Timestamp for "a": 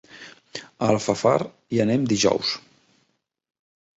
0.85-0.87